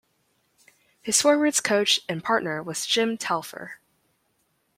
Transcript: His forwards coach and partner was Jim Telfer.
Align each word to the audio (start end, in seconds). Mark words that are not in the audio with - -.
His 0.99 1.21
forwards 1.21 1.61
coach 1.61 1.99
and 2.09 2.23
partner 2.23 2.63
was 2.63 2.87
Jim 2.87 3.17
Telfer. 3.19 3.73